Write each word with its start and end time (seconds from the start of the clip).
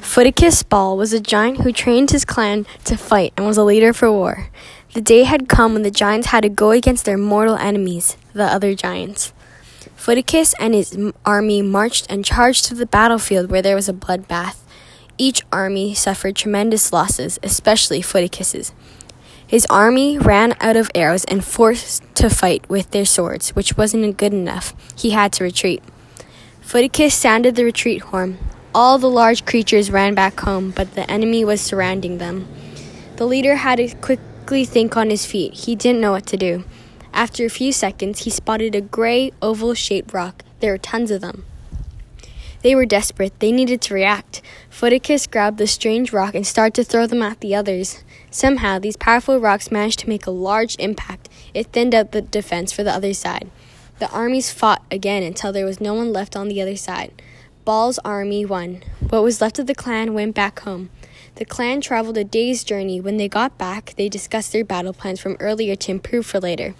Footicus 0.00 0.68
Ball 0.68 0.96
was 0.96 1.12
a 1.12 1.20
giant 1.20 1.62
who 1.62 1.72
trained 1.72 2.10
his 2.10 2.24
clan 2.24 2.66
to 2.84 2.96
fight 2.96 3.32
and 3.36 3.46
was 3.46 3.56
a 3.56 3.64
leader 3.64 3.92
for 3.92 4.10
war. 4.10 4.48
The 4.92 5.00
day 5.00 5.24
had 5.24 5.48
come 5.48 5.72
when 5.72 5.82
the 5.82 5.90
giants 5.90 6.28
had 6.28 6.42
to 6.42 6.48
go 6.48 6.70
against 6.70 7.04
their 7.04 7.18
mortal 7.18 7.56
enemies, 7.56 8.16
the 8.32 8.44
other 8.44 8.74
giants. 8.74 9.32
Footicus 9.96 10.54
and 10.60 10.74
his 10.74 10.96
army 11.24 11.62
marched 11.62 12.06
and 12.10 12.24
charged 12.24 12.66
to 12.66 12.74
the 12.74 12.86
battlefield 12.86 13.50
where 13.50 13.62
there 13.62 13.74
was 13.74 13.88
a 13.88 13.92
bloodbath. 13.92 14.58
Each 15.16 15.42
army 15.50 15.94
suffered 15.94 16.36
tremendous 16.36 16.92
losses, 16.92 17.38
especially 17.42 18.02
Footicus's. 18.02 18.72
His 19.46 19.66
army 19.70 20.18
ran 20.18 20.54
out 20.60 20.76
of 20.76 20.90
arrows 20.94 21.24
and 21.24 21.44
forced 21.44 22.02
to 22.16 22.28
fight 22.28 22.68
with 22.68 22.90
their 22.90 23.04
swords, 23.04 23.50
which 23.50 23.76
wasn't 23.76 24.16
good 24.16 24.32
enough. 24.32 24.74
He 24.96 25.10
had 25.10 25.32
to 25.34 25.44
retreat. 25.44 25.82
Footicus 26.62 27.12
sounded 27.12 27.54
the 27.54 27.64
retreat 27.64 28.02
horn. 28.02 28.38
All 28.76 28.98
the 28.98 29.08
large 29.08 29.46
creatures 29.46 29.88
ran 29.88 30.16
back 30.16 30.40
home, 30.40 30.72
but 30.72 30.96
the 30.96 31.08
enemy 31.08 31.44
was 31.44 31.60
surrounding 31.60 32.18
them. 32.18 32.48
The 33.14 33.24
leader 33.24 33.54
had 33.54 33.76
to 33.76 33.94
quickly 33.94 34.64
think 34.64 34.96
on 34.96 35.10
his 35.10 35.24
feet. 35.24 35.54
He 35.54 35.76
didn't 35.76 36.00
know 36.00 36.10
what 36.10 36.26
to 36.26 36.36
do. 36.36 36.64
After 37.12 37.44
a 37.44 37.50
few 37.50 37.72
seconds, 37.72 38.24
he 38.24 38.30
spotted 38.30 38.74
a 38.74 38.80
gray, 38.80 39.30
oval 39.40 39.74
shaped 39.74 40.12
rock. 40.12 40.42
There 40.58 40.72
were 40.72 40.78
tons 40.78 41.12
of 41.12 41.20
them. 41.20 41.44
They 42.62 42.74
were 42.74 42.84
desperate. 42.84 43.38
They 43.38 43.52
needed 43.52 43.80
to 43.82 43.94
react. 43.94 44.42
Footicus 44.70 45.30
grabbed 45.30 45.58
the 45.58 45.68
strange 45.68 46.12
rock 46.12 46.34
and 46.34 46.44
started 46.44 46.74
to 46.74 46.82
throw 46.82 47.06
them 47.06 47.22
at 47.22 47.38
the 47.38 47.54
others. 47.54 48.02
Somehow, 48.32 48.80
these 48.80 48.96
powerful 48.96 49.38
rocks 49.38 49.70
managed 49.70 50.00
to 50.00 50.08
make 50.08 50.26
a 50.26 50.32
large 50.32 50.74
impact. 50.80 51.28
It 51.52 51.68
thinned 51.68 51.94
out 51.94 52.10
the 52.10 52.22
defense 52.22 52.72
for 52.72 52.82
the 52.82 52.92
other 52.92 53.14
side. 53.14 53.52
The 54.00 54.10
armies 54.10 54.50
fought 54.50 54.82
again 54.90 55.22
until 55.22 55.52
there 55.52 55.64
was 55.64 55.80
no 55.80 55.94
one 55.94 56.12
left 56.12 56.34
on 56.34 56.48
the 56.48 56.60
other 56.60 56.74
side. 56.74 57.12
Ball's 57.64 57.98
army 58.04 58.44
won. 58.44 58.82
What 59.08 59.22
was 59.22 59.40
left 59.40 59.58
of 59.58 59.66
the 59.66 59.74
clan 59.74 60.12
went 60.12 60.34
back 60.34 60.60
home. 60.60 60.90
The 61.36 61.46
clan 61.46 61.80
traveled 61.80 62.18
a 62.18 62.24
day's 62.24 62.62
journey. 62.62 63.00
When 63.00 63.16
they 63.16 63.26
got 63.26 63.56
back, 63.56 63.94
they 63.96 64.10
discussed 64.10 64.52
their 64.52 64.66
battle 64.66 64.92
plans 64.92 65.18
from 65.18 65.38
earlier 65.40 65.74
to 65.74 65.90
improve 65.90 66.26
for 66.26 66.40
later. 66.40 66.74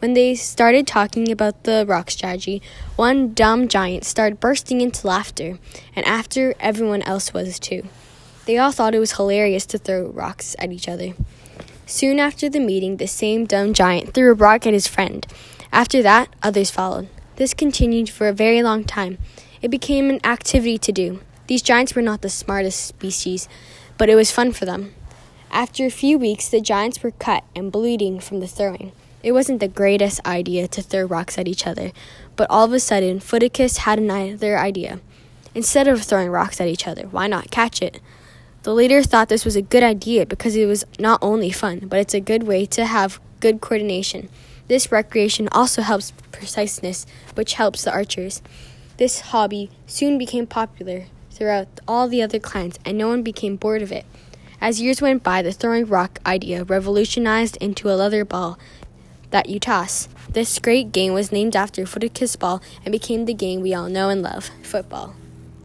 When 0.00 0.14
they 0.14 0.34
started 0.34 0.88
talking 0.88 1.30
about 1.30 1.62
the 1.62 1.84
rock 1.86 2.10
strategy, 2.10 2.60
one 2.96 3.32
dumb 3.32 3.68
giant 3.68 4.04
started 4.04 4.40
bursting 4.40 4.80
into 4.80 5.06
laughter, 5.06 5.60
and 5.94 6.04
after 6.04 6.54
everyone 6.58 7.02
else 7.02 7.32
was 7.32 7.60
too. 7.60 7.86
They 8.46 8.58
all 8.58 8.72
thought 8.72 8.94
it 8.94 8.98
was 8.98 9.12
hilarious 9.12 9.66
to 9.66 9.78
throw 9.78 10.08
rocks 10.08 10.56
at 10.58 10.72
each 10.72 10.88
other. 10.88 11.12
Soon 11.86 12.18
after 12.18 12.48
the 12.48 12.58
meeting, 12.58 12.96
the 12.96 13.06
same 13.06 13.46
dumb 13.46 13.72
giant 13.72 14.12
threw 14.12 14.32
a 14.32 14.34
rock 14.34 14.66
at 14.66 14.74
his 14.74 14.88
friend. 14.88 15.24
After 15.72 16.02
that, 16.02 16.28
others 16.42 16.72
followed. 16.72 17.08
This 17.36 17.54
continued 17.54 18.10
for 18.10 18.26
a 18.26 18.32
very 18.32 18.64
long 18.64 18.82
time. 18.82 19.18
It 19.64 19.70
became 19.70 20.10
an 20.10 20.20
activity 20.24 20.76
to 20.76 20.92
do. 20.92 21.20
These 21.46 21.62
giants 21.62 21.94
were 21.94 22.02
not 22.02 22.20
the 22.20 22.28
smartest 22.28 22.84
species, 22.84 23.48
but 23.96 24.10
it 24.10 24.14
was 24.14 24.30
fun 24.30 24.52
for 24.52 24.66
them. 24.66 24.92
After 25.50 25.86
a 25.86 25.90
few 25.90 26.18
weeks, 26.18 26.50
the 26.50 26.60
giants 26.60 27.02
were 27.02 27.12
cut 27.12 27.44
and 27.56 27.72
bleeding 27.72 28.20
from 28.20 28.40
the 28.40 28.46
throwing. 28.46 28.92
It 29.22 29.32
wasn't 29.32 29.60
the 29.60 29.68
greatest 29.68 30.20
idea 30.26 30.68
to 30.68 30.82
throw 30.82 31.04
rocks 31.04 31.38
at 31.38 31.48
each 31.48 31.66
other, 31.66 31.92
but 32.36 32.46
all 32.50 32.66
of 32.66 32.74
a 32.74 32.78
sudden, 32.78 33.20
Footicus 33.20 33.78
had 33.78 33.98
another 33.98 34.58
idea. 34.58 35.00
Instead 35.54 35.88
of 35.88 36.02
throwing 36.02 36.28
rocks 36.28 36.60
at 36.60 36.68
each 36.68 36.86
other, 36.86 37.04
why 37.04 37.26
not 37.26 37.50
catch 37.50 37.80
it? 37.80 38.02
The 38.64 38.74
leader 38.74 39.02
thought 39.02 39.30
this 39.30 39.46
was 39.46 39.56
a 39.56 39.62
good 39.62 39.82
idea 39.82 40.26
because 40.26 40.56
it 40.56 40.66
was 40.66 40.84
not 40.98 41.20
only 41.22 41.50
fun, 41.50 41.86
but 41.88 42.00
it's 42.00 42.12
a 42.12 42.20
good 42.20 42.42
way 42.42 42.66
to 42.66 42.84
have 42.84 43.18
good 43.40 43.62
coordination. 43.62 44.28
This 44.68 44.92
recreation 44.92 45.48
also 45.52 45.80
helps 45.80 46.12
preciseness, 46.32 47.06
which 47.34 47.54
helps 47.54 47.84
the 47.84 47.92
archers. 47.92 48.42
This 48.96 49.20
hobby 49.20 49.70
soon 49.86 50.18
became 50.18 50.46
popular 50.46 51.06
throughout 51.30 51.68
all 51.88 52.06
the 52.08 52.22
other 52.22 52.38
clans, 52.38 52.78
and 52.84 52.96
no 52.96 53.08
one 53.08 53.22
became 53.22 53.56
bored 53.56 53.82
of 53.82 53.90
it. 53.90 54.06
As 54.60 54.80
years 54.80 55.02
went 55.02 55.22
by, 55.22 55.42
the 55.42 55.52
throwing 55.52 55.86
rock 55.86 56.20
idea 56.24 56.64
revolutionized 56.64 57.56
into 57.56 57.90
a 57.90 57.96
leather 57.96 58.24
ball 58.24 58.58
that 59.30 59.48
you 59.48 59.58
toss. 59.58 60.08
This 60.30 60.58
great 60.60 60.92
game 60.92 61.12
was 61.12 61.32
named 61.32 61.56
after 61.56 61.82
Footicus 61.84 62.38
Ball 62.38 62.62
and 62.84 62.92
became 62.92 63.24
the 63.24 63.34
game 63.34 63.60
we 63.60 63.74
all 63.74 63.88
know 63.88 64.08
and 64.10 64.22
love 64.22 64.50
football. 64.62 65.16